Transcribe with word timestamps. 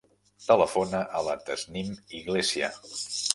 Telefona 0.45 1.01
a 1.19 1.21
la 1.27 1.35
Tasnim 1.51 1.93
Iglesia. 2.21 2.73